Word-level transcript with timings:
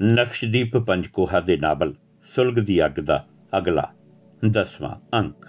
ਨਕਸ਼ਦੀਪ 0.00 0.76
ਪੰਜਕੋਹਾ 0.76 1.40
ਦੇ 1.40 1.56
ਨਾਵਲ, 1.56 1.94
ਸੁਲਗ 2.34 2.58
ਦੀ 2.58 2.84
ਅੱਗ 2.84 2.98
ਦਾ 3.00 3.24
ਅਗਲਾ 3.58 3.88
10ਵਾਂ 4.42 4.90
ਅੰਕ। 5.14 5.46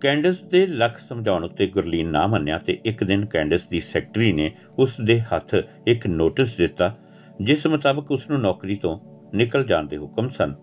ਕੈਂਡਸ 0.00 0.42
ਦੇ 0.42 0.66
ਲੱਖ 0.66 0.98
ਸਮਝਾਉਣ 0.98 1.44
ਉੱਤੇ 1.44 1.66
ਗੁਰਲੀਨ 1.66 2.08
ਨਾ 2.08 2.26
ਮੰਨਿਆ 2.26 2.58
ਤੇ 2.58 2.78
ਇੱਕ 2.84 3.04
ਦਿਨ 3.04 3.24
ਕੈਂਡਸ 3.26 3.66
ਦੀ 3.68 3.80
ਸੈਕਟਰੀ 3.80 4.32
ਨੇ 4.32 4.50
ਉਸ 4.78 5.00
ਦੇ 5.00 5.20
ਹੱਥ 5.20 5.54
ਇੱਕ 5.86 6.06
ਨੋਟਿਸ 6.06 6.56
ਦਿੱਤਾ, 6.56 6.94
ਜਿਸ 7.42 7.66
ਮੁਤਾਬਕ 7.66 8.10
ਉਸ 8.10 8.28
ਨੂੰ 8.30 8.40
ਨੌਕਰੀ 8.40 8.76
ਤੋਂ 8.76 8.98
ਨਿਕਲ 9.34 9.64
ਜਾਣ 9.64 9.86
ਦੇ 9.86 9.96
ਹੁਕਮ 9.96 10.28
ਸਨ 10.28 10.54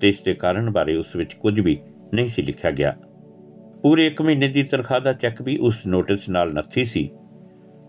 ਤੇ 0.00 0.08
ਇਸ 0.08 0.22
ਦੇ 0.22 0.34
ਕਾਰਨ 0.34 0.70
ਬਾਰੇ 0.70 0.96
ਉਸ 0.96 1.16
ਵਿੱਚ 1.16 1.34
ਕੁਝ 1.34 1.60
ਵੀ 1.60 1.78
ਨਹੀਂ 2.14 2.28
ਸੀ 2.28 2.42
ਲਿਖਿਆ 2.42 2.70
ਗਿਆ। 2.70 2.96
ਪੂਰੇ 3.82 4.06
1 4.06 4.22
ਮਹੀਨੇ 4.22 4.48
ਦੀ 4.48 4.62
ਤਨਖਾਹ 4.62 5.00
ਦਾ 5.00 5.12
ਚੈੱਕ 5.12 5.42
ਵੀ 5.42 5.56
ਉਸ 5.56 5.86
ਨੋਟਿਸ 5.86 6.28
ਨਾਲ 6.28 6.52
ਨੱਥੀ 6.54 6.84
ਸੀ। 6.84 7.10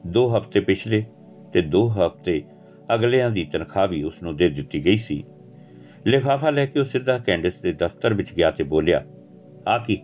2 0.07 0.29
ਹਫ਼ਤੇ 0.37 0.59
ਪਿਛਲੇ 0.59 1.05
ਤੇ 1.53 1.61
2 1.61 1.87
ਹਫ਼ਤੇ 1.89 2.41
ਅਗਲਿਆਂ 2.95 3.29
ਦੀ 3.31 3.43
ਤਨਖਾਹ 3.45 3.87
ਵੀ 3.87 4.03
ਉਸ 4.03 4.21
ਨੂੰ 4.23 4.35
ਦੇ 4.35 4.49
ਦਿੱਤੀ 4.49 4.85
ਗਈ 4.85 4.97
ਸੀ। 4.97 5.23
ਲਿਫਾਫਾ 6.07 6.49
ਲੈ 6.49 6.65
ਕੇ 6.65 6.79
ਉਹ 6.79 6.85
ਸਿੱਧਾ 6.85 7.17
ਕੈਂਡਸ 7.17 7.59
ਦੇ 7.61 7.71
ਦਫ਼ਤਰ 7.71 8.13
ਵਿੱਚ 8.13 8.33
ਗਿਆ 8.33 8.51
ਤੇ 8.51 8.63
ਬੋਲਿਆ, 8.63 9.03
ਆ 9.67 9.77
ਕੀ? 9.77 10.01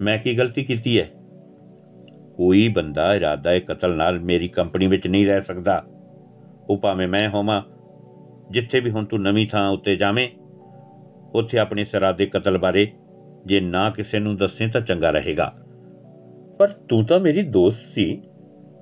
ਮੈਂ 0.00 0.18
ਕੀ 0.18 0.38
ਗਲਤੀ 0.38 0.64
ਕੀਤੀ 0.64 0.98
ਹੈ? 1.00 1.10
ਕੋਈ 2.36 2.68
ਬੰਦਾ 2.68 3.14
ਇਰਾਦਾ 3.14 3.52
ਇਹ 3.52 3.60
ਕਤਲ 3.60 3.96
ਨਾਲ 3.96 4.20
ਮੇਰੀ 4.20 4.48
ਕੰਪਨੀ 4.48 4.86
ਵਿੱਚ 4.86 5.06
ਨਹੀਂ 5.06 5.26
ਰਹਿ 5.26 5.40
ਸਕਦਾ। 5.40 5.84
ਉਹ 6.70 6.78
ਭਾਵੇਂ 6.78 7.08
ਮੈਂ 7.08 7.28
ਹੋਵਾਂ, 7.28 7.62
ਜਿੱਥੇ 8.50 8.80
ਵੀ 8.80 8.90
ਹੁਣ 8.90 9.04
ਤੂੰ 9.04 9.22
ਨਵੀਂ 9.22 9.46
ਥਾਂ 9.46 9.68
ਉੱਤੇ 9.68 9.96
ਜਾਵੇਂ, 9.96 10.28
ਉੱਥੇ 11.34 11.58
ਆਪਣੇ 11.58 11.84
ਸਰਾਦੇ 11.84 12.26
ਕਤਲ 12.26 12.58
ਬਾਰੇ 12.58 12.86
ਜੇ 13.46 13.60
ਨਾ 13.60 13.90
ਕਿਸੇ 13.90 14.18
ਨੂੰ 14.18 14.36
ਦੱਸੇ 14.36 14.66
ਤਾਂ 14.66 14.80
ਚੰਗਾ 14.80 15.10
ਰਹੇਗਾ। 15.10 15.54
ਪਰ 16.58 16.68
ਤੂੰ 16.88 17.04
ਤਾਂ 17.04 17.20
ਮੇਰੀ 17.20 17.42
ਦੋਸਤ 17.42 17.80
ਸੀ। 17.80 18.22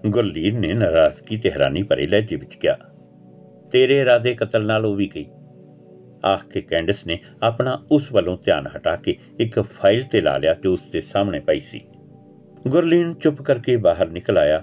ਗੁਰਲੀਨ 0.07 0.61
ਨੇ 0.61 0.73
ਨਾਰਾਜ਼ਗੀ 0.75 1.37
ਤੇ 1.37 1.51
ਹੈਰਾਨੀ 1.51 1.83
ਭਰੇ 1.83 2.07
ਲਹਿਜੇ 2.07 2.37
ਵਿੱਚ 2.37 2.55
ਕਿਹਾ, 2.55 2.77
ਤੇਰੇ 3.73 4.01
ਇਰਾਦੇ 4.01 4.35
ਕਤਲ 4.35 4.67
ਨਾਲ 4.67 4.87
ਉਹ 4.87 4.95
ਵੀ 4.97 5.11
ਗਈ। 5.15 5.27
ਆਖ 6.27 6.47
ਕੇ 6.47 6.61
ਕੈਂਡਸ 6.61 7.07
ਨੇ 7.07 7.19
ਆਪਣਾ 7.43 7.79
ਉਸ 7.93 8.13
ਵੱਲੋਂ 8.13 8.37
ਧਿਆਨ 8.45 8.67
ਹਟਾ 8.77 8.95
ਕੇ 8.97 9.17
ਇੱਕ 9.41 9.61
ਫਾਈਲ 9.61 10.05
ਤੇ 10.05 10.23
ਲਾ 10.23 10.37
ਲਿਆ 10.37 10.55
ਜੋ 10.55 10.73
ਉਸ 10.73 10.89
ਦੇ 10.93 11.01
ਸਾਹਮਣੇ 11.03 11.41
ਪਈ 11.41 11.61
ਸੀ। 11.61 11.81
ਗੁਰਲੀਨ 12.69 13.13
ਚੁੱਪ 13.15 13.43
ਕਰਕੇ 13.43 13.77
ਬਾਹਰ 13.77 14.09
ਨਿਕਲ 14.09 14.39
ਆਇਆ, 14.39 14.63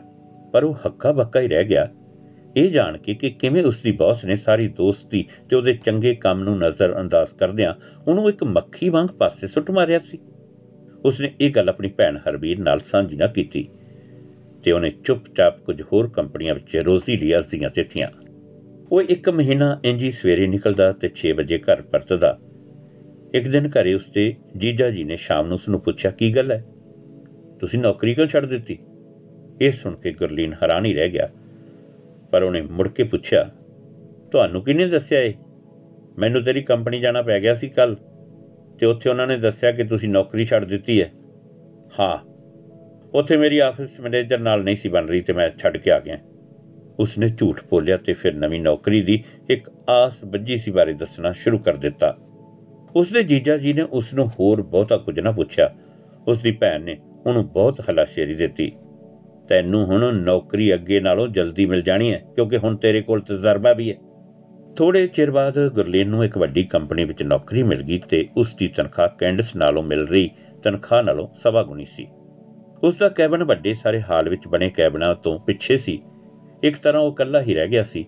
ਪਰ 0.54 0.64
ਉਹ 0.64 0.76
ਹੱਕਾ 0.86 1.12
ਬੱਕਾ 1.12 1.40
ਹੀ 1.40 1.48
ਰਹਿ 1.48 1.64
ਗਿਆ। 1.64 1.88
ਇਹ 2.58 2.70
ਜਾਣ 2.72 2.98
ਕੇ 2.98 3.14
ਕਿ 3.14 3.30
ਕਿਵੇਂ 3.30 3.64
ਉਸ 3.64 3.82
ਦੀ 3.82 3.92
ਬੌਸ 3.92 4.24
ਨੇ 4.26 4.36
ਸਾਰੀ 4.36 4.68
ਦੋਸਤੀ 4.68 5.26
ਤੇ 5.50 5.56
ਉਹਦੇ 5.56 5.74
ਚੰਗੇ 5.86 6.14
ਕੰਮ 6.16 6.44
ਨੂੰ 6.44 6.58
ਨਜ਼ਰ 6.58 7.00
ਅੰਦਾਜ਼ 7.00 7.34
ਕਰਦਿਆਂ 7.34 7.74
ਉਹਨੂੰ 8.08 8.30
ਇੱਕ 8.30 8.44
ਮੱਖੀ 8.44 8.90
ਵਾਂਗ 8.90 9.08
ਪਾਸੇ 9.10 9.48
ਸੁੱਟ 9.48 9.72
ਮਾਰਿਆ 9.72 10.00
ਸੀ। 10.00 10.20
ਉਸਨੇ 11.06 11.34
ਇਹ 11.42 11.52
ਗੱਲ 11.52 11.70
ਆਪਣੀ 11.70 11.88
ਭੈਣ 11.88 12.18
ਹਰਬੀਰ 12.18 12.60
ਨਾਲ 12.60 12.80
ਸਾਂਝੀ 12.82 13.16
ਨਾ 13.16 13.28
ਕੀਤੀ। 13.28 13.68
ਤੇ 14.66 14.72
ਉਹਨੇ 14.72 14.92
ਚੁੱਪਚਾਪ 15.06 15.60
ਕੁਝ 15.60 15.82
ਹੋਰ 15.82 16.08
ਕੰਪਨੀਆਂ 16.08 16.56
ਵਿੱਚ 16.56 16.78
ਰੋਜ਼ੀ 16.78 17.18
ਲਈ 17.18 17.34
ਅਰਜ਼ੀਆਂ 17.34 17.70
ਦਿੱਤੀਆਂ 17.76 18.08
ਉਹ 18.92 19.02
ਇੱਕ 19.02 19.30
ਮਹੀਨਾ 19.30 19.80
ਇੰਜੀ 19.86 20.12
ਸਵੇਰੇ 20.12 20.48
ਨਿਕਲਦਾ 20.48 20.92
ਤੇ 20.92 21.10
6 21.18 21.34
ਵਜੇ 21.36 21.58
ਘਰ 21.58 21.82
ਪਰਤਦਾ। 21.82 22.40
ਇੱਕ 23.36 23.48
ਦਿਨ 23.48 23.70
ਘਰੇ 23.70 23.94
ਉਸਦੇ 23.94 24.36
ਜੀਜਾ 24.58 24.90
ਜੀ 24.90 25.04
ਨੇ 25.04 25.18
ਸ਼ਾਮ 25.18 25.48
ਨੂੰ 25.48 25.56
ਉਸ 25.56 25.70
ਨੂੰ 25.70 25.80
ਪੁੱਛਿਆ, 25.80 26.12
ਕੀ 26.12 26.36
ਗੱਲ 26.36 26.52
ਹੈ? 26.52 26.66
ਤੁਸੀਂ 27.60 27.80
ਨੌਕਰੀ 27.80 28.14
ਕਿਉਂ 28.14 28.28
ਛੱਡ 28.28 28.46
ਦਿੱਤੀ? 28.46 28.80
ਇਹ 29.62 29.72
ਸੁਣ 29.72 29.96
ਕੇ 29.96 30.12
ਗੁਰਲੀਨ 30.12 30.54
ਹੈਰਾਨ 30.54 30.86
ਹੀ 30.86 30.94
ਰਹਿ 30.94 31.10
ਗਿਆ। 31.10 31.30
ਪਰ 32.32 32.44
ਉਹਨੇ 32.44 32.62
ਮੁੜ 32.62 32.88
ਕੇ 32.88 33.04
ਪੁੱਛਿਆ, 33.04 33.50
ਤੁਹਾਨੂੰ 34.32 34.64
ਕਿਹਨੇ 34.64 34.88
ਦੱਸਿਆ 34.88 35.20
ਇਹ? 35.20 35.34
ਮੈਨੂੰ 36.18 36.44
ਤੇਰੀ 36.44 36.62
ਕੰਪਨੀ 36.62 37.00
ਜਾਣਾ 37.00 37.22
ਪੈ 37.22 37.40
ਗਿਆ 37.40 37.56
ਸੀ 37.56 37.70
ਕੱਲ 37.70 37.96
ਤੇ 38.80 38.86
ਉੱਥੇ 38.86 39.10
ਉਹਨਾਂ 39.10 39.28
ਨੇ 39.28 39.38
ਦੱਸਿਆ 39.38 39.72
ਕਿ 39.72 39.84
ਤੁਸੀਂ 39.84 40.10
ਨੌਕਰੀ 40.10 40.46
ਛੱਡ 40.46 40.66
ਦਿੱਤੀ 40.66 41.02
ਹੈ? 41.02 41.12
ਹਾਂ 42.00 42.35
ਉੱਥੇ 43.16 43.38
ਮੇਰੀ 43.38 43.60
ਆਫਿਸ 43.60 44.00
ਮੈਨੇਜਰ 44.00 44.40
ਨਾਲ 44.40 44.64
ਨਹੀਂ 44.64 44.76
ਸੀ 44.76 44.90
ਬਣ 44.90 45.08
ਰਹੀ 45.08 45.22
ਤੇ 45.22 45.34
ਮੈਂ 45.34 45.50
ਛੱਡ 45.50 45.78
ਕੇ 45.78 45.92
ਆ 45.92 46.00
ਗਿਆ। 46.00 46.18
ਉਸਨੇ 47.00 47.30
ਝੂਠ 47.30 47.62
ਬੋਲਿਆ 47.70 47.98
ਤੇ 47.98 48.14
ਫਿਰ 48.14 48.36
ਨਵੀਂ 48.36 48.62
ਨੌਕਰੀ 48.62 49.02
ਦੀ 49.02 49.24
ਇੱਕ 49.50 49.72
ਆਸ 49.90 50.26
ਬੱਜੀ 50.26 50.58
ਸੀ 50.58 50.72
ਬਾਰੇ 50.72 50.94
ਦੱਸਣਾ 50.94 51.32
ਸ਼ੁਰੂ 51.32 51.58
ਕਰ 51.58 51.74
ਦਿੱਤਾ। 51.74 52.18
ਉਸਦੇ 52.96 53.24
ਜੀਜਾ 53.24 53.58
ਜੀ 53.58 53.74
ਨੇ 53.74 53.82
ਉਸ 53.82 54.14
ਨੂੰ 54.14 54.28
ਹੋਰ 54.28 54.62
ਬਹੁਤਾ 54.62 54.98
ਕੁਝ 54.98 55.20
ਨਾ 55.20 55.32
ਪੁੱਛਿਆ। 55.32 55.76
ਉਸ 56.28 56.42
ਦੀ 56.42 56.52
ਭੈਣ 56.52 56.82
ਨੇ 56.82 56.98
ਉਹਨੂੰ 57.26 57.48
ਬਹੁਤ 57.48 57.82
ਹਲਾਸ਼ੇਰੀ 57.90 58.36
ਦਿੱਤੀ। 58.36 58.72
ਤੈਨੂੰ 59.50 59.86
ਹੁਣ 59.86 60.16
ਨੌਕਰੀ 60.16 60.74
ਅੱਗੇ 60.74 61.00
ਨਾਲੋਂ 61.00 61.28
ਜਲਦੀ 61.28 61.66
ਮਿਲ 61.66 61.82
ਜਾਣੀ 61.82 62.14
ਹੈ, 62.14 62.22
ਕਿਉਂਕਿ 62.36 62.58
ਹੁਣ 62.58 62.76
ਤੇਰੇ 62.76 63.02
ਕੋਲ 63.02 63.22
ਤਜਰਬਾ 63.22 63.74
ਵੀ 63.74 63.92
ਹੈ। 63.92 63.96
ਥੋੜੇ 64.78 65.08
ਚਿਰ 65.08 65.32
ਬਾਅਦ 65.32 65.68
ਗੁਰਲੀਨ 65.68 66.10
ਨੂੰ 66.10 66.26
ਇੱਕ 66.26 66.38
ਵੱਡੀ 66.38 66.64
ਕੰਪਨੀ 66.64 67.06
ਵਿੱਚ 67.06 67.24
ਨੌਕਰੀ 67.24 67.64
ਮਿਲ 67.64 67.82
ਗਈ 67.82 68.00
ਤੇ 68.10 68.28
ਉਸ 68.38 68.56
ਦੀ 68.56 68.68
ਤਨਖਾਹ 68.68 69.08
ਕੈਂਡਸ 69.08 69.56
ਨਾਲੋਂ 69.56 69.84
ਮਿਲ 69.84 70.08
ਰਹੀ 70.08 70.30
ਤਨਖਾਹ 70.64 71.04
ਨਾਲੋਂ 71.04 71.28
ਸਵਾ 71.44 71.64
ਗੁਣੀ 71.64 71.86
ਸੀ। 71.86 72.08
ਉਸ 72.84 72.98
ਦਾ 72.98 73.10
ਕੈਬਨ 73.10 73.44
ਵੱਡੇ 73.44 73.74
ਸਾਰੇ 73.74 74.02
ਹਾਲ 74.02 74.30
ਵਿੱਚ 74.30 74.48
ਬਣੇ 74.48 74.70
ਕੈਬਨਾਂ 74.70 75.14
ਤੋਂ 75.16 75.38
ਪਿੱਛੇ 75.40 75.78
ਸੀ। 75.78 76.02
ਇੱਕ 76.64 76.78
ਤਰ੍ਹਾਂ 76.78 77.02
ਉਹ 77.02 77.12
ਇਕੱਲਾ 77.12 77.42
ਹੀ 77.42 77.54
ਰਹਿ 77.54 77.68
ਗਿਆ 77.68 77.84
ਸੀ। 77.84 78.06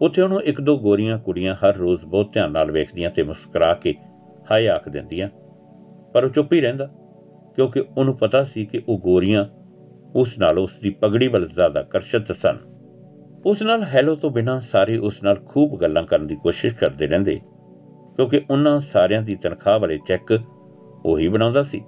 ਉੱਥੇ 0.00 0.22
ਉਹਨੂੰ 0.22 0.42
ਇੱਕ 0.42 0.60
ਦੋ 0.60 0.76
ਗੋਰੀਆਂ 0.78 1.18
ਕੁੜੀਆਂ 1.18 1.54
ਹਰ 1.54 1.76
ਰੋਜ਼ 1.76 2.04
ਬਹੁਤ 2.04 2.32
ਧਿਆਨ 2.32 2.52
ਨਾਲ 2.52 2.70
ਵੇਖਦੀਆਂ 2.70 3.10
ਤੇ 3.10 3.22
ਮੁਸਕਰਾ 3.22 3.72
ਕੇ 3.74 3.94
ਹਾਏ 4.50 4.68
ਆਖ 4.68 4.88
ਦਿੰਦੀਆਂ। 4.88 5.28
ਪਰ 6.14 6.24
ਉਹ 6.24 6.30
ਚੁੱਪ 6.30 6.52
ਹੀ 6.52 6.60
ਰਹਿੰਦਾ, 6.60 6.88
ਕਿਉਂਕਿ 7.56 7.84
ਉਹਨੂੰ 7.98 8.16
ਪਤਾ 8.16 8.44
ਸੀ 8.44 8.64
ਕਿ 8.66 8.80
ਉਹ 8.88 8.98
ਗੋਰੀਆਂ 8.98 9.46
ਉਸ 10.14 10.38
ਨਾਲ 10.38 10.58
ਉਸ 10.58 10.76
ਦੀ 10.82 10.90
ਪਗੜੀ 10.90 11.28
ਵੱਲ 11.28 11.48
ਜ਼ਿਆਦਾ 11.48 11.80
ਆਕਰਸ਼ਿਤ 11.80 12.32
ਸਨ। 12.32 12.58
ਉਸ 13.46 13.62
ਨਾਲ 13.62 13.84
ਹੈਲੋ 13.84 14.14
ਤੋਂ 14.14 14.30
ਬਿਨਾਂ 14.30 14.60
ਸਾਰੇ 14.60 14.96
ਉਸ 14.96 15.22
ਨਾਲ 15.22 15.36
ਖੂਬ 15.36 15.80
ਗੱਲਾਂ 15.80 16.02
ਕਰਨ 16.02 16.26
ਦੀ 16.26 16.36
ਕੋਸ਼ਿਸ਼ 16.36 16.74
ਕਰਦੇ 16.74 17.06
ਰਹਿੰਦੇ, 17.06 17.40
ਕਿਉਂਕਿ 18.16 18.40
ਉਹਨਾਂ 18.50 18.80
ਸਾਰਿਆਂ 18.80 19.22
ਦੀ 19.22 19.34
ਤਨਖਾਹ 19.34 19.78
ਵਾਲੇ 19.78 19.98
ਚੈੱਕ 20.08 20.38
ਉਹੀ 21.04 21.28
ਬਣਾਉਂਦਾ 21.28 21.62
ਸੀ। 21.62 21.82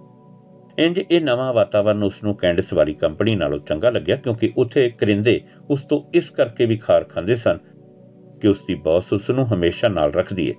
ਇੰਜ 0.79 1.01
ਇਹ 1.11 1.21
ਨਵਾਂ 1.21 1.53
ਵਾਤਾਵਰਨ 1.53 2.03
ਉਸ 2.03 2.23
ਨੂੰ 2.25 2.35
ਕੈਂਡਸ 2.35 2.73
ਵਾਲੀ 2.73 2.95
ਕੰਪਨੀ 2.95 3.35
ਨਾਲੋਂ 3.35 3.59
ਚੰਗਾ 3.59 3.91
ਲੱਗਿਆ 3.91 4.17
ਕਿਉਂਕਿ 4.17 4.53
ਉੱਥੇ 4.57 4.91
ਕਰਿੰਦੇ 4.91 5.41
ਉਸ 5.71 5.83
ਤੋਂ 5.83 6.03
ਇਸ 6.15 6.31
ਕਰਕੇ 6.31 6.67
ਵੀ 6.67 6.77
ਖਾਰ 6.77 7.05
ਖਾਂਦੇ 7.05 7.35
ਸਨ 7.35 7.59
ਕਿ 8.41 8.49
ਉਸ 8.49 8.59
ਦੀ 8.69 8.75
ਬੌਸ 8.75 9.13
ਉਸ 9.13 9.31
ਨੂੰ 9.31 9.55
ਹਮੇਸ਼ਾ 9.55 9.89
ਨਾਲ 9.89 10.13
ਰੱਖਦੀ 10.13 10.51
ਹੈ 10.51 10.55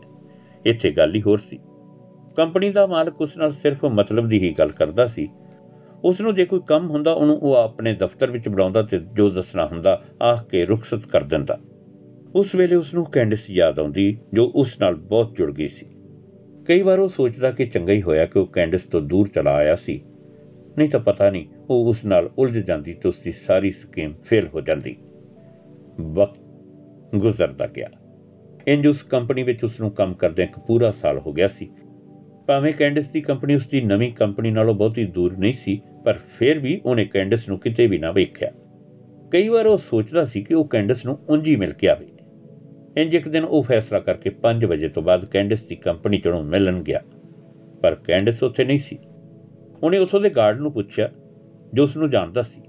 ਇੱਥੇ 0.65 0.91
ਗੱਲ 0.91 1.15
ਹੀ 1.15 1.21
ਹੋਰ 1.21 1.37
ਸੀ। 1.37 1.59
ਕੰਪਨੀ 2.37 2.69
ਦਾ 2.69 2.87
ਮਾਲਕ 2.87 3.21
ਉਸ 3.21 3.37
ਨਾਲ 3.37 3.51
ਸਿਰਫ 3.51 3.85
ਮਤਲਬ 3.85 4.27
ਦੀ 4.27 4.39
ਹੀ 4.39 4.53
ਗੱਲ 4.53 4.71
ਕਰਦਾ 4.71 5.07
ਸੀ। 5.07 5.29
ਉਸ 6.03 6.21
ਨੂੰ 6.21 6.35
ਜੇ 6.35 6.45
ਕੋਈ 6.45 6.59
ਕੰਮ 6.67 6.89
ਹੁੰਦਾ, 6.89 7.13
ਉਹਨੂੰ 7.13 7.37
ਉਹ 7.37 7.55
ਆਪਣੇ 7.55 7.93
ਦਫ਼ਤਰ 7.93 8.31
ਵਿੱਚ 8.31 8.49
ਬੁਲਾਉਂਦਾ 8.49 8.81
ਤੇ 8.81 8.99
ਜੋ 8.99 9.29
ਦੱਸਣਾ 9.29 9.65
ਹੁੰਦਾ, 9.65 10.03
ਆਖ 10.23 10.47
ਕੇ 10.47 10.65
ਰੁਖਸਤ 10.65 11.07
ਕਰ 11.07 11.23
ਦਿੰਦਾ। 11.23 11.59
ਉਸ 12.35 12.55
ਵੇਲੇ 12.55 12.75
ਉਸ 12.75 12.93
ਨੂੰ 12.93 13.05
ਕੈਂਡਸ 13.05 13.49
ਯਾਦ 13.49 13.79
ਆਉਂਦੀ, 13.79 14.17
ਜੋ 14.33 14.51
ਉਸ 14.55 14.79
ਨਾਲ 14.81 14.95
ਬਹੁਤ 14.95 15.33
ਜੁੜ 15.33 15.51
ਗਈ 15.51 15.67
ਸੀ। 15.67 15.94
ਕਈ 16.65 16.81
ਵਾਰ 16.81 16.99
ਉਹ 16.99 17.09
ਸੋਚਦਾ 17.09 17.51
ਕਿ 17.51 17.65
ਚੰਗਾ 17.65 17.93
ਹੀ 17.93 18.01
ਹੋਇਆ 18.01 18.25
ਕਿ 18.25 18.39
ਉਹ 18.39 18.45
ਕੈਂਡਸ 18.45 18.81
ਤੋਂ 18.81 19.01
ਦੂਰ 19.01 19.27
ਚਲਾ 19.27 19.53
ਆਇਆ 19.53 19.75
ਸੀ। 19.75 20.01
ਨਹੀਂ 20.77 20.89
ਤਾਂ 20.89 20.99
ਪਤਾ 20.99 21.29
ਨਹੀਂ, 21.29 21.45
ਉਹ 21.69 21.85
ਉਸ 21.85 22.05
ਨਾਲ 22.05 22.29
ਉਲਝ 22.37 22.57
ਜਾਂਦੀ 22.57 22.93
ਤੇ 22.93 23.09
ਉਸ 23.09 23.19
ਦੀ 23.23 23.31
ਸਾਰੀ 23.31 23.71
ਸਕੀਮ 23.71 24.13
ਫੇਲ 24.23 24.47
ਹੋ 24.47 24.61
ਜਾਂਦੀ। 24.61 24.95
ਵਕਤ 26.01 26.37
ਗੁਜ਼ਰਦਾ 27.15 27.67
ਗਿਆ। 27.67 27.89
ਇੰਜ 28.67 28.87
ਉਸ 28.87 29.03
ਕੰਪਨੀ 29.03 29.43
ਵਿੱਚ 29.43 29.63
ਉਸ 29.63 29.79
ਨੂੰ 29.79 29.91
ਕੰਮ 29.91 30.13
ਕਰਦੇ 30.13 30.43
ਇੱਕ 30.43 30.59
ਪੂਰਾ 30.59 30.91
ਸਾਲ 30.91 31.19
ਹੋ 31.19 31.33
ਗਿਆ 31.33 31.47
ਸੀ। 31.47 31.69
ਭਾਵੇਂ 32.47 32.73
ਕੈਂਡਸ 32.73 33.09
ਦੀ 33.09 33.21
ਕੰਪਨੀ 33.21 33.55
ਉਸ 33.55 33.67
ਦੀ 33.67 33.81
ਨਵੀਂ 33.81 34.13
ਕੰਪਨੀ 34.13 34.51
ਨਾਲੋਂ 34.51 34.75
ਬਹੁਤੀ 34.75 35.05
ਦੂਰ 35.05 35.37
ਨਹੀਂ 35.37 35.53
ਸੀ, 35.53 35.81
ਪਰ 36.05 36.19
ਫਿਰ 36.39 36.59
ਵੀ 36.59 36.81
ਉਹਨੇ 36.85 37.05
ਕੈਂਡਸ 37.05 37.49
ਨੂੰ 37.49 37.59
ਕਿਤੇ 37.59 37.87
ਵੀ 37.87 37.97
ਨਾ 37.97 38.11
ਵੇਖਿਆ। 38.11 38.51
ਕਈ 39.31 39.47
ਵਾਰ 39.47 39.65
ਉਹ 39.65 39.77
ਸੋਚਦਾ 39.77 40.25
ਸੀ 40.25 40.41
ਕਿ 40.41 40.53
ਉਹ 40.53 40.67
ਕੈਂਡਸ 40.67 41.05
ਨੂੰ 41.05 41.19
ਉਂਝ 41.29 41.55
ਮਿਲ 41.55 41.73
ਕੇ 41.73 41.87
ਆਵੇ। 41.87 42.07
ਇੰਜ 42.97 43.15
ਇੱਕ 43.15 43.27
ਦਿਨ 43.27 43.43
ਉਹ 43.43 43.63
ਫੈਸਲਾ 43.63 43.99
ਕਰਕੇ 43.99 44.29
5 44.29 44.65
ਵਜੇ 44.65 44.89
ਤੋਂ 44.89 45.03
ਬਾਅਦ 45.03 45.25
ਕੈਂਡਸ 45.25 45.63
ਦੀ 45.63 45.75
ਕੰਪਨੀ 45.75 46.17
ਚੋਂ 46.17 46.43
ਮਿਲਣ 46.43 46.81
ਗਿਆ। 46.81 47.01
ਪਰ 47.81 47.95
ਕੈਂਡਸ 47.95 48.43
ਉੱਥੇ 48.43 48.63
ਨਹੀਂ 48.63 48.79
ਸੀ। 48.79 48.99
ਉਹਨੇ 49.83 49.97
ਉਥੋਂ 49.97 50.19
ਦੇ 50.19 50.29
ਗਾਰਡ 50.29 50.59
ਨੂੰ 50.59 50.71
ਪੁੱਛਿਆ, 50.71 51.11
ਜੋ 51.73 51.83
ਉਸ 51.83 51.97
ਨੂੰ 51.97 52.09
ਜਾਣਦਾ 52.09 52.41
ਸੀ। 52.41 52.61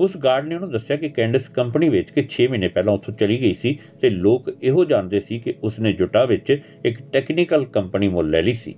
ਉਸ 0.00 0.16
ਗਾਰਡ 0.16 0.46
ਨੇ 0.46 0.54
ਉਹਨੂੰ 0.54 0.70
ਦੱਸਿਆ 0.70 0.96
ਕਿ 0.96 1.08
ਕੈਂਡਸ 1.08 1.48
ਕੰਪਨੀ 1.48 1.88
ਵੇਚ 1.88 2.10
ਕੇ 2.10 2.22
6 2.22 2.48
ਮਹੀਨੇ 2.50 2.68
ਪਹਿਲਾਂ 2.68 2.94
ਉੱਥੋਂ 2.94 3.14
ਚਲੀ 3.14 3.40
ਗਈ 3.40 3.54
ਸੀ 3.54 3.78
ਤੇ 4.00 4.10
ਲੋਕ 4.10 4.52
ਇਹੋ 4.62 4.84
ਜਾਣਦੇ 4.84 5.20
ਸੀ 5.20 5.38
ਕਿ 5.38 5.54
ਉਸਨੇ 5.62 5.92
ਜੁਟਾ 5.92 6.24
ਵਿੱਚ 6.24 6.58
ਇੱਕ 6.84 7.12
ਟੈਕਨੀਕਲ 7.12 7.64
ਕੰਪਨੀ 7.64 8.08
ਮੁੱਲ 8.08 8.30
ਲੈ 8.30 8.42
ਲਈ 8.42 8.52
ਸੀ। 8.52 8.74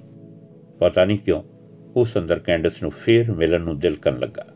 ਪਤਾ 0.78 1.04
ਨਹੀਂ 1.04 1.18
ਕਿਉਂ 1.18 1.42
ਉਸ 1.96 2.18
ਅੰਦਰ 2.18 2.38
ਕੈਂਡਸ 2.38 2.82
ਨੂੰ 2.82 2.90
ਫੇਰ 2.90 3.32
ਮਿਲਣ 3.32 3.60
ਨੂੰ 3.60 3.78
ਦਿਲ 3.78 3.96
ਕਰਨ 3.96 4.18
ਲੱਗਾ। 4.18 4.46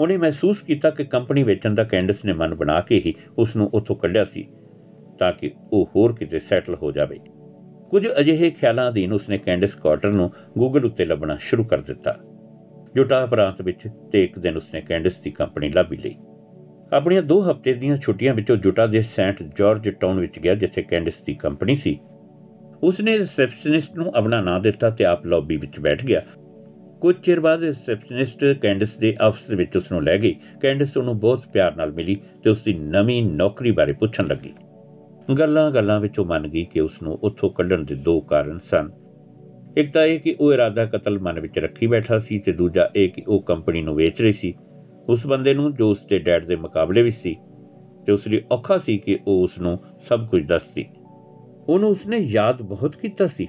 ਉਹਨੇ 0.00 0.16
ਮਹਿਸੂਸ 0.16 0.62
ਕੀਤਾ 0.62 0.90
ਕਿ 0.90 1.04
ਕੰਪਨੀ 1.04 1.42
ਵੇਚਣ 1.42 1.74
ਦਾ 1.74 1.84
ਕੈਂਡਸ 1.84 2.24
ਨੇ 2.24 2.32
ਮਨ 2.32 2.54
ਬਣਾ 2.54 2.80
ਕੇ 2.80 3.02
ਹੀ 3.06 3.14
ਉਸ 3.38 3.56
ਨੂੰ 3.56 3.70
ਉੱਥੋਂ 3.74 3.96
ਕੱਢਿਆ 3.96 4.24
ਸੀ। 4.24 4.48
ਤਾਂ 5.20 5.32
ਕਿ 5.32 5.50
ਉਹ 5.72 5.88
ਹੋਰ 5.96 6.12
ਕਿਤੇ 6.12 6.38
ਸੈਟਲ 6.38 6.74
ਹੋ 6.74 6.90
ਜਾਵੇ। 6.92 7.18
ਕੁਝ 7.90 8.06
ਅਜਿਹੇ 8.20 8.50
ਖਿਆਲਾਂ 8.50 8.90
ਅਧੀਨ 8.90 9.12
ਉਸਨੇ 9.12 9.38
ਕੈਂਡਿਸ 9.38 9.74
ਕਾਰਟਰ 9.74 10.10
ਨੂੰ 10.10 10.30
ਗੂਗਲ 10.58 10.84
ਉੱਤੇ 10.84 11.04
ਲੱਭਣਾ 11.04 11.36
ਸ਼ੁਰੂ 11.40 11.64
ਕਰ 11.64 11.80
ਦਿੱਤਾ 11.80 12.16
ਜੁਟਾ 12.96 13.24
ਪ੍ਰਾਂਤ 13.26 13.62
ਵਿੱਚ 13.62 13.88
ਤੇ 14.12 14.24
ਇੱਕ 14.24 14.38
ਦਿਨ 14.38 14.56
ਉਸਨੇ 14.56 14.80
ਕੈਂਡਿਸ 14.80 15.20
ਦੀ 15.20 15.30
ਕੰਪਨੀ 15.30 15.68
ਲੱਭੀ 15.68 15.96
ਲਈ। 15.96 16.14
ਆਪਣੀਆਂ 16.92 17.22
2 17.22 17.40
ਹਫ਼ਤੇ 17.40 17.72
ਦੀਆਂ 17.72 17.96
ਛੁੱਟੀਆਂ 17.96 18.34
ਵਿੱਚੋਂ 18.34 18.56
ਜੁਟਾ 18.56 18.86
ਦੇ 18.86 19.02
ਸੈਂਟ 19.02 19.42
ਜਾਰਜ 19.58 19.88
ਟਾਊਨ 19.88 20.20
ਵਿੱਚ 20.20 20.38
ਗਿਆ, 20.38 20.54
ਜਿੱਥੇ 20.54 20.82
ਕੈਂਡਿਸ 20.82 21.20
ਦੀ 21.22 21.34
ਕੰਪਨੀ 21.34 21.76
ਸੀ। 21.76 21.98
ਉਸਨੇ 22.82 23.18
ਰਿਸੈਪਸ਼ਨਿਸਟ 23.18 23.96
ਨੂੰ 23.96 24.12
ਆਪਣਾ 24.14 24.40
ਨਾਂ 24.40 24.60
ਦਿੱਤਾ 24.60 24.90
ਤੇ 24.90 25.04
ਆਪ 25.04 25.26
ਲੌਬੀ 25.26 25.56
ਵਿੱਚ 25.56 25.78
ਬੈਠ 25.80 26.04
ਗਿਆ। 26.04 26.22
ਕੁਝ 27.00 27.14
ਚਿਰ 27.16 27.40
ਬਾਅਦ 27.40 27.62
ਰਿਸੈਪਸ਼ਨਿਸਟ 27.62 28.44
ਕੈਂਡਿਸ 28.62 28.96
ਦੇ 28.96 29.16
ਆਫਿਸ 29.20 29.50
ਵਿੱਚ 29.50 29.76
ਉਸ 29.76 29.92
ਨੂੰ 29.92 30.02
ਲੈ 30.04 30.16
ਗਈ। 30.18 30.34
ਕੈਂਡਿਸ 30.60 30.96
ਉਹਨੂੰ 30.96 31.18
ਬਹੁਤ 31.18 31.46
ਪਿਆਰ 31.52 31.76
ਨਾਲ 31.76 31.92
ਮਿਲੀ 31.92 32.18
ਤੇ 32.44 32.50
ਉਸ 32.50 32.64
ਦੀ 32.64 32.74
ਨਵੀਂ 32.74 33.22
ਨੌਕਰੀ 33.32 33.70
ਬਾਰੇ 33.70 33.92
ਪੁੱਛਣ 33.92 34.26
ਲੱਗੀ। 34.26 34.52
ਗੱਲਾਂ-ਗੱਲਾਂ 35.38 36.00
ਵਿੱਚੋਂ 36.00 36.24
ਮੰਨ 36.24 36.48
ਗਈ 36.48 36.64
ਕਿ 36.64 36.80
ਉਸ 36.80 37.02
ਨੂੰ 37.02 37.18
ਉੱਥੋਂ 37.22 37.50
ਕੱਢਣ 37.50 37.84
ਦੇ 37.84 37.94
ਦੋ 37.94 38.20
ਕਾਰਨ 38.20 38.58
ਸਨ। 38.58 38.90
ਇੱਕ 39.76 39.92
ਤਾਂ 39.92 40.04
ਇਹ 40.04 40.20
ਕਿ 40.20 40.36
ਉਹ 40.40 40.52
ਇਰਾਦਾ 40.52 40.84
ਕਤਲ 40.84 41.18
ਮਨ 41.18 41.40
ਵਿੱਚ 41.40 41.58
ਰੱਖੀ 41.58 41.86
ਬੈਠਾ 41.86 42.18
ਸੀ 42.18 42.38
ਤੇ 42.38 42.52
ਦੂਜਾ 42.52 42.90
ਇਹ 42.96 43.08
ਕਿ 43.08 43.22
ਉਹ 43.28 43.42
ਕੰਪਨੀ 43.42 43.82
ਨੂੰ 43.82 43.96
ਵੇਚ 43.96 44.22
ਰਹੀ 44.22 44.32
ਸੀ। 44.32 44.54
ਉਸ 45.08 45.26
ਬੰਦੇ 45.26 45.54
ਨੂੰ 45.54 45.74
ਜੋ 45.74 45.90
ਉਸ 45.90 46.06
ਦੇ 46.06 46.18
ਡੈਡ 46.18 46.46
ਦੇ 46.46 46.56
ਮੁਕਾਬਲੇ 46.56 47.02
ਵਿੱਚ 47.02 47.16
ਸੀ 47.16 47.36
ਤੇ 48.06 48.12
ਉਸ 48.12 48.28
ਲਈ 48.28 48.42
ਔਖਾ 48.52 48.78
ਸੀ 48.78 48.98
ਕਿ 48.98 49.18
ਉਹ 49.26 49.42
ਉਸ 49.42 49.58
ਨੂੰ 49.58 49.78
ਸਭ 50.08 50.26
ਕੁਝ 50.26 50.46
ਦੱਸਦੀ। 50.46 50.84
ਉਹਨੂੰ 51.68 51.90
ਉਸਨੇ 51.90 52.16
ਯਾਦ 52.16 52.62
ਬਹੁਤ 52.62 52.96
ਕੀਤਾ 52.96 53.26
ਸੀ, 53.26 53.48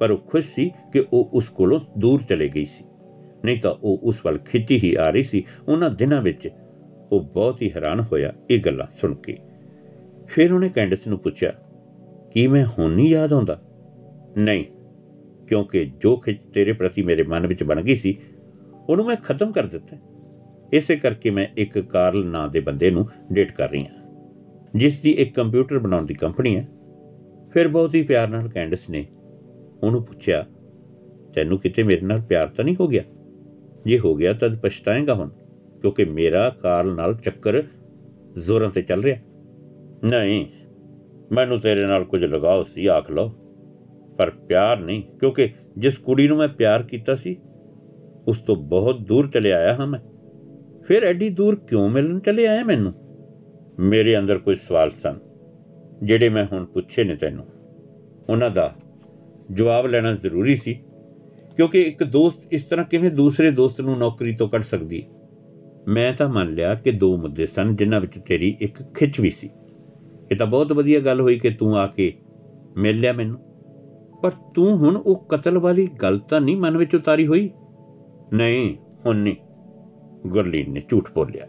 ਪਰ 0.00 0.10
ਉਹ 0.10 0.18
ਖੁਸ਼ 0.18 0.48
ਸੀ 0.54 0.70
ਕਿ 0.92 1.04
ਉਹ 1.12 1.30
ਉਸ 1.32 1.48
ਕੋਲੋਂ 1.48 1.80
ਦੂਰ 1.98 2.22
ਚਲੇ 2.22 2.48
ਗਈ 2.48 2.64
ਸੀ। 2.64 2.84
ਨਹੀਂ 3.44 3.60
ਤਾਂ 3.60 3.74
ਉਹ 3.82 4.00
ਉਸ 4.02 4.20
ਵੱਲ 4.24 4.38
ਖਿੱਚੀ 4.38 4.80
ਹੀ 4.84 4.94
ਆ 4.94 5.10
ਰਹੀ 5.10 5.22
ਸੀ। 5.22 5.44
ਉਹਨਾਂ 5.68 5.90
ਦਿਨਾਂ 5.90 6.22
ਵਿੱਚ 6.22 6.48
ਉਹ 7.12 7.20
ਬਹੁਤ 7.20 7.62
ਹੀ 7.62 7.72
ਹੈਰਾਨ 7.76 8.00
ਹੋਇਆ 8.00 8.32
ਇਹ 8.50 8.60
ਗੱਲਾਂ 8.60 8.86
ਸੁਣ 9.00 9.14
ਕੇ। 9.14 9.38
ਫਿਰ 10.28 10.52
ਉਹਨੇ 10.52 10.68
ਕੈਂਡਸ 10.68 11.06
ਨੂੰ 11.06 11.18
ਪੁੱਛਿਆ, 11.18 11.52
ਕੀ 12.32 12.46
ਮੈਂ 12.46 12.64
ਹੁਣ 12.68 12.92
ਨਹੀਂ 12.92 13.08
ਯਾਦ 13.08 13.32
ਆਉਂਦਾ? 13.32 13.58
ਨਹੀਂ, 14.38 14.64
ਕਿਉਂਕਿ 15.48 15.84
ਜੋ 16.00 16.16
ਖਿੱਚ 16.16 16.38
ਤੇਰੇ 16.54 16.72
ਪ੍ਰਤੀ 16.72 17.02
ਮੇਰੇ 17.02 17.22
ਮਨ 17.22 17.46
ਵਿੱਚ 17.46 17.62
ਬਣ 17.62 17.82
ਗਈ 17.82 17.94
ਸੀ, 17.94 18.16
ਉਹਨੂੰ 18.88 19.06
ਮੈਂ 19.06 19.16
ਖਤਮ 19.16 19.52
ਕਰ 19.52 19.66
ਦਿੱਤਾ। 19.66 19.96
ਇਸੇ 20.72 20.96
ਕਰਕੇ 20.96 21.30
ਮੈਂ 21.30 21.46
ਇੱਕ 21.56 21.78
ਕਾਰਲ 21.80 22.24
ਨਾਂ 22.26 22.46
ਦੇ 22.48 22.60
ਬੰਦੇ 22.60 22.90
ਨੂੰ 22.90 23.06
ਡੇਟ 23.32 23.52
ਕਰ 23.52 23.70
ਰਹੀ 23.70 23.84
ਹਾਂ, 23.86 23.96
ਜਿਸ 24.76 25.00
ਦੀ 25.00 25.10
ਇੱਕ 25.12 25.34
ਕੰਪਿਊਟਰ 25.34 25.78
ਬਣਾਉਣ 25.78 26.06
ਦੀ 26.06 26.14
ਕੰਪਨੀ 26.14 26.56
ਹੈ। 26.56 26.66
ਫਿਰ 27.52 27.68
ਬਹੁਤ 27.68 27.94
ਹੀ 27.94 28.02
ਪਿਆਰ 28.02 28.28
ਨਾਲ 28.28 28.48
ਕੈਂਡਸ 28.48 28.88
ਨੇ 28.90 29.06
ਉਹਨੂੰ 29.82 30.02
ਪੁੱਛਿਆ, 30.04 30.44
ਤੈਨੂੰ 31.34 31.58
ਕਿਤੇ 31.58 31.82
ਮੇਰੇ 31.82 32.00
ਨਾਲ 32.00 32.20
ਪਿਆਰ 32.20 32.48
ਤਾਂ 32.48 32.64
ਨਹੀਂ 32.64 32.76
ਹੋ 32.80 32.86
ਗਿਆ? 32.88 33.02
ਜੇ 33.84 33.98
ਹੋ 33.98 34.14
ਗਿਆ 34.14 34.32
ਤਾਂ 34.32 34.48
ਪਛਤਾਏਗਾ 34.62 35.14
ਹੁਣ, 35.14 35.28
ਕਿਉਂਕਿ 35.82 36.04
ਮੇਰਾ 36.04 36.48
ਕਾਰਲ 36.62 36.94
ਨਾਲ 36.94 37.14
ਚੱਕਰ 37.14 37.62
ਜ਼ੋਰਾਂ 38.38 38.70
ਤੇ 38.70 38.82
ਚੱਲ 38.82 39.02
ਰਿਹਾ। 39.02 39.18
ਨਹੀਂ, 40.02 40.46
ਮੈਨੂੰ 41.32 41.60
ਤੇਰੇ 41.60 41.86
ਨਾਲ 41.86 42.04
ਕੁਝ 42.04 42.24
ਲਗਾਓ 42.24 42.62
ਸੀ, 42.64 42.86
ਆਖ 42.86 43.10
ਲਓ। 43.10 43.28
ਪਰ 44.18 44.30
ਪਿਆਰ 44.48 44.80
ਨਹੀਂ, 44.80 45.02
ਕਿਉਂਕਿ 45.20 45.48
ਜਿਸ 45.78 45.98
ਕੁੜੀ 45.98 46.26
ਨੂੰ 46.28 46.38
ਮੈਂ 46.38 46.48
ਪਿਆਰ 46.48 46.82
ਕੀਤਾ 46.82 47.14
ਸੀ, 47.16 47.36
ਉਸ 48.28 48.38
ਤੋਂ 48.38 48.56
ਬਹੁਤ 48.56 49.00
ਦੂਰ 49.00 49.30
ਚਲੇ 49.30 49.52
ਆਇਆ 49.52 49.74
ਹਾਂ 49.74 49.86
ਮੈਂ। 49.86 50.00
ਫਿਰ 50.84 51.04
ਐਡੀ 51.04 51.28
ਦੂਰ 51.28 51.54
ਕਿਉਂ 51.68 51.88
ਮਿਲਣ 51.90 52.18
ਚਲੇ 52.18 52.46
ਆਇਆ 52.46 52.64
ਮੈਨੂੰ? 52.64 52.92
ਮੇਰੇ 53.78 54.18
ਅੰਦਰ 54.18 54.38
ਕੋਈ 54.38 54.56
ਸਵਾਲ 54.56 54.90
ਸਨ, 55.02 55.18
ਜਿਹੜੇ 56.02 56.28
ਮੈਂ 56.28 56.46
ਹੁਣ 56.52 56.64
ਪੁੱਛੇ 56.64 57.04
ਨੇ 57.04 57.16
ਤੈਨੂੰ। 57.16 57.46
ਉਹਨਾਂ 58.28 58.50
ਦਾ 58.50 58.72
ਜਵਾਬ 59.52 59.86
ਲੈਣਾ 59.86 60.12
ਜ਼ਰੂਰੀ 60.12 60.56
ਸੀ, 60.56 60.74
ਕਿਉਂਕਿ 61.56 61.82
ਇੱਕ 61.82 62.04
ਦੋਸਤ 62.04 62.52
ਇਸ 62.52 62.64
ਤਰ੍ਹਾਂ 62.64 62.86
ਕਿਵੇਂ 62.86 63.10
ਦੂਸਰੇ 63.10 63.50
ਦੋਸਤ 63.50 63.80
ਨੂੰ 63.80 63.98
ਨੌਕਰੀ 63.98 64.34
ਤੋਂ 64.36 64.48
ਕੱਢ 64.48 64.62
ਸਕਦੀ? 64.62 65.04
ਮੈਂ 65.88 66.12
ਤਾਂ 66.12 66.28
ਮੰਨ 66.28 66.54
ਲਿਆ 66.54 66.74
ਕਿ 66.74 66.90
ਦੋ 66.92 67.16
ਮੁੱਦੇ 67.16 67.46
ਸਨ, 67.46 67.76
ਜਿਨ੍ਹਾਂ 67.76 68.00
ਵਿੱਚ 68.00 68.18
ਤੇਰੀ 68.18 68.56
ਇੱਕ 68.60 68.82
ਖਿੱਚ 68.94 69.20
ਵੀ 69.20 69.30
ਸੀ। 69.30 69.50
ਇਹ 70.32 70.36
ਤਾਂ 70.36 70.46
ਬਹੁਤ 70.46 70.72
ਵਧੀਆ 70.72 71.00
ਗੱਲ 71.00 71.20
ਹੋਈ 71.20 71.38
ਕਿ 71.38 71.50
ਤੂੰ 71.50 71.78
ਆ 71.78 71.86
ਕੇ 71.86 72.12
ਮਿਲ 72.76 73.00
ਲਿਆ 73.00 73.12
ਮੈਨੂੰ। 73.12 73.40
ਪਰ 74.22 74.30
ਤੂੰ 74.54 74.76
ਹੁਣ 74.76 74.96
ਉਹ 74.96 75.26
ਕਤਲ 75.28 75.58
ਵਾਲੀ 75.58 75.86
ਗੱਲ 75.86 76.18
ਤਾਂ 76.18 76.40
ਨਹੀਂ 76.40 76.56
ਮਨ 76.56 76.76
ਵਿੱਚ 76.76 76.94
ਉਤਾਰੀ 76.94 77.26
ਹੋਈ? 77.26 77.50
ਨਹੀਂ, 78.32 78.76
ਹੁਣ 79.06 79.16
ਨਹੀਂ। 79.16 79.36
ਗੁਰਲੀਨ 80.26 80.72
ਨੇ 80.72 80.82
ਝੂਠ 80.88 81.10
ਬੋਲਿਆ। 81.14 81.46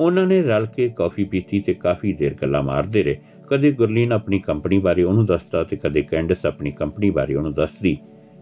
ਉਹਨਾਂ 0.00 0.26
ਨੇ 0.26 0.42
ਰਲ 0.42 0.66
ਕੇ 0.66 0.88
ਕਾਫੀ 0.88 1.24
ਪੀਤੀ 1.24 1.60
ਤੇ 1.60 1.74
ਕਾਫੀ 1.74 2.12
ਦੇਰ 2.12 2.34
ਗੱਲਾਂ 2.34 2.62
ਮਾਰਦੇ 2.62 3.02
ਰਹੇ। 3.02 3.16
ਕਦੇ 3.48 3.72
ਗੁਰਲੀਨ 3.72 4.12
ਆਪਣੀ 4.12 4.38
ਕੰਪਨੀ 4.38 4.78
ਬਾਰੇ 4.78 5.02
ਉਹਨੂੰ 5.02 5.24
ਦੱਸਦਾ 5.24 5.64
ਤੇ 5.64 5.76
ਕਦੇ 5.76 6.02
ਕੈਂਡਸ 6.02 6.46
ਆਪਣੀ 6.46 6.70
ਕੰਪਨੀ 6.70 7.10
ਬਾਰੇ 7.10 7.34
ਉਹਨੂੰ 7.34 7.54
ਦੱਸਦੀ 7.54 7.98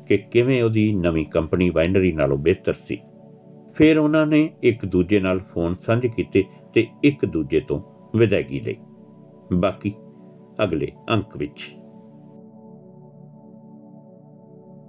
ਕਿ 0.08 0.16
ਕਿਵੇਂ 0.16 0.62
ਉਹਦੀ 0.62 0.94
ਨਵੀਂ 0.94 1.26
ਕੰਪਨੀ 1.26 1.70
ਵਾਈਨਰੀ 1.70 2.12
ਨਾਲੋਂ 2.12 2.38
ਬਿਹਤਰ 2.38 2.74
ਸੀ। 2.74 2.98
ਫਿਰ 3.74 3.98
ਉਹਨਾਂ 3.98 4.26
ਨੇ 4.26 4.50
ਇੱਕ 4.62 4.86
ਦੂਜੇ 4.86 5.20
ਨਾਲ 5.20 5.38
ਫੋਨ 5.38 5.74
ਸਾਂਝੇ 5.86 6.08
ਕੀਤੇ 6.08 6.44
ਤੇ 6.74 6.86
ਇੱਕ 7.04 7.26
ਦੂਜੇ 7.26 7.60
ਤੋਂ 7.60 7.80
ਵਿਦਾਇਗੀ 8.18 8.60
ਲਈ। 8.60 8.76
ਬਾਕੀ 9.52 9.94
ਅਗਲੇ 10.64 10.92
ਅੰਕ 11.10 11.36
ਵਿੱਚ। 11.36 11.79